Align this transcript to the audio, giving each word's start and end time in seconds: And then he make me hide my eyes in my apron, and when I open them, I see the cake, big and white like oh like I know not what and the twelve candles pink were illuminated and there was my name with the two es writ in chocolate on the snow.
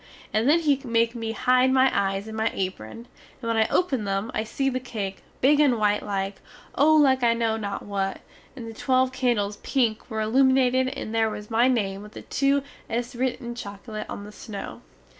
And 0.33 0.49
then 0.49 0.61
he 0.61 0.81
make 0.83 1.13
me 1.13 1.31
hide 1.33 1.71
my 1.71 1.91
eyes 1.93 2.27
in 2.27 2.33
my 2.35 2.49
apron, 2.55 3.05
and 3.39 3.47
when 3.47 3.55
I 3.55 3.67
open 3.67 4.03
them, 4.03 4.31
I 4.33 4.43
see 4.43 4.67
the 4.67 4.79
cake, 4.79 5.21
big 5.41 5.59
and 5.59 5.77
white 5.77 6.01
like 6.01 6.37
oh 6.73 6.95
like 6.95 7.21
I 7.21 7.35
know 7.35 7.55
not 7.55 7.85
what 7.85 8.21
and 8.55 8.67
the 8.67 8.73
twelve 8.73 9.11
candles 9.11 9.57
pink 9.57 10.09
were 10.09 10.19
illuminated 10.21 10.87
and 10.87 11.13
there 11.13 11.29
was 11.29 11.51
my 11.51 11.67
name 11.67 12.01
with 12.01 12.13
the 12.13 12.23
two 12.23 12.63
es 12.89 13.15
writ 13.15 13.41
in 13.41 13.53
chocolate 13.53 14.09
on 14.09 14.23
the 14.23 14.31
snow. 14.31 14.81